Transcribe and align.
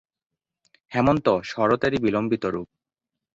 হেমন্ত 0.91 1.25
শরতেরই 1.43 1.97
বিলম্বিত 1.97 2.43
রূপ। 2.45 2.67